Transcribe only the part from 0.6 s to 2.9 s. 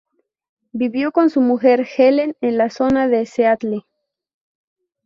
Vivió con su mujer Helen en la